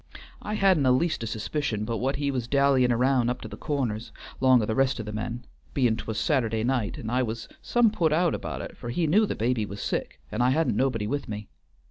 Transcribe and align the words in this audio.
I 0.41 0.55
hadn't 0.55 0.87
a 0.87 0.91
least 0.91 1.23
o' 1.23 1.27
suspicion 1.27 1.85
but 1.85 1.97
what 1.97 2.15
he 2.15 2.31
was 2.31 2.47
dallying 2.47 2.89
round 2.91 3.29
up 3.29 3.39
to 3.41 3.47
the 3.47 3.55
Corners, 3.55 4.11
'long 4.39 4.59
o' 4.59 4.65
the 4.65 4.73
rest 4.73 4.99
o' 4.99 5.03
the 5.03 5.11
men, 5.11 5.45
bein' 5.75 5.95
't 5.97 6.05
was 6.07 6.17
Saturday 6.17 6.63
night, 6.63 6.97
and 6.97 7.11
I 7.11 7.21
was 7.21 7.47
some 7.61 7.91
put 7.91 8.11
out 8.11 8.33
about 8.33 8.61
it, 8.63 8.75
for 8.75 8.89
he 8.89 9.05
knew 9.05 9.27
the 9.27 9.35
baby 9.35 9.63
was 9.63 9.79
sick, 9.79 10.19
and 10.31 10.41
I 10.41 10.49
hadn't 10.49 10.75
nobody 10.75 11.05
with 11.05 11.29
me. 11.29 11.49